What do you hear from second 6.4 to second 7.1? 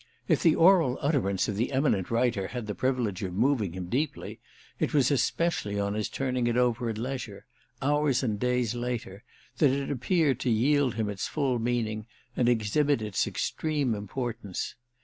it over at